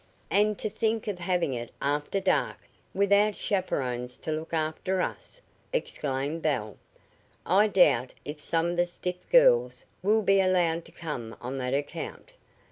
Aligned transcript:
"And 0.31 0.57
to 0.57 0.67
think 0.67 1.07
of 1.07 1.19
having 1.19 1.53
it 1.53 1.71
after 1.79 2.19
dark, 2.19 2.57
without 2.91 3.35
chaperons 3.35 4.17
to 4.21 4.31
look 4.31 4.51
after 4.51 4.99
us!" 4.99 5.41
exclaimed 5.71 6.41
Belle. 6.41 6.77
"I 7.45 7.67
doubt 7.67 8.13
if 8.25 8.41
some 8.41 8.71
of 8.71 8.77
the 8.77 8.87
stiff 8.87 9.29
girls 9.29 9.85
will 10.01 10.23
be 10.23 10.41
allowed 10.41 10.85
to 10.85 10.91
come 10.91 11.35
on 11.39 11.59
that 11.59 11.75
account." 11.75 12.31